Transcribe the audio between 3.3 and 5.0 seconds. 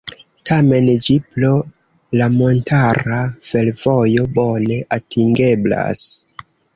fervojo bone